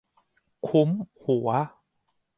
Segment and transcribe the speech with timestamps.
[0.67, 0.89] คุ้ม
[1.25, 1.49] หัว